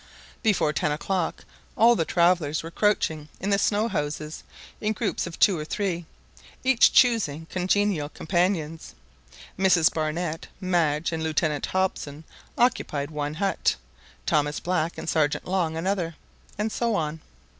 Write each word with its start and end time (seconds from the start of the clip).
Before 0.41 0.73
ten 0.73 0.91
o'clock 0.91 1.45
all 1.77 1.95
the 1.95 2.05
travellers 2.05 2.63
were 2.63 2.71
crouching 2.71 3.29
in 3.39 3.51
the 3.51 3.59
snow 3.59 3.87
houses, 3.87 4.41
in 4.81 4.93
groups 4.93 5.27
of 5.27 5.37
two 5.37 5.59
or 5.59 5.63
three, 5.63 6.07
each 6.63 6.91
choosing 6.91 7.45
congenial 7.51 8.09
companions. 8.09 8.95
Mrs 9.59 9.93
Barnett, 9.93 10.47
Madge, 10.59 11.11
and 11.11 11.21
Lieutenant 11.21 11.67
Hobson 11.67 12.23
occupied 12.57 13.11
one 13.11 13.35
hut, 13.35 13.75
Thomas 14.25 14.59
Black 14.59 14.97
and 14.97 15.07
Sergeant 15.07 15.45
Long 15.45 15.77
another, 15.77 16.15
and 16.57 16.71
so 16.71 16.95
on. 16.95 17.19